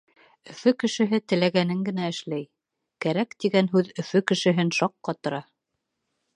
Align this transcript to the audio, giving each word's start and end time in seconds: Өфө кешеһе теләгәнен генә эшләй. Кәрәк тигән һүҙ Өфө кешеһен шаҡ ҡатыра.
Өфө 0.53 0.71
кешеһе 0.83 1.19
теләгәнен 1.33 1.83
генә 1.89 2.07
эшләй. 2.15 2.47
Кәрәк 3.07 3.37
тигән 3.45 3.71
һүҙ 3.77 3.95
Өфө 4.05 4.25
кешеһен 4.33 4.77
шаҡ 4.81 4.97
ҡатыра. 5.11 5.47